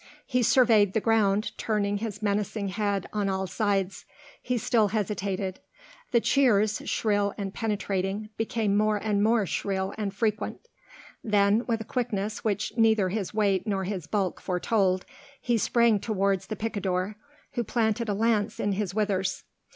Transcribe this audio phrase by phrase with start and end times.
[0.25, 4.03] He surveyed the ground, turning his menacing head on all sides
[4.41, 5.59] he still hesitated:
[6.11, 10.67] the cheers, shrill and penetrating, became more and more shrill and frequent.
[11.23, 15.05] Then with a quickness which neither his weight nor his bulk foretold,
[15.39, 17.15] he sprang towards the picador,
[17.51, 19.43] who planted a lance in his withers.